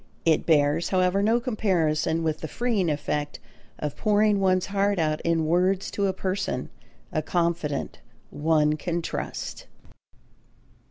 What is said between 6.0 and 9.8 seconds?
a person, a confidant one can trust.